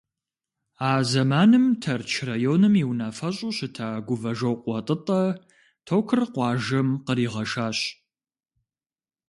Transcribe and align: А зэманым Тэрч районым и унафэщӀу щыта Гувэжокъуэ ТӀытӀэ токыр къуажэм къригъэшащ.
А 0.87 0.91
зэманым 1.11 1.65
Тэрч 1.83 2.11
районым 2.29 2.73
и 2.81 2.83
унафэщӀу 2.91 3.51
щыта 3.57 3.89
Гувэжокъуэ 4.07 4.77
ТӀытӀэ 4.85 5.21
токыр 5.87 6.21
къуажэм 6.33 6.89
къригъэшащ. 7.05 7.77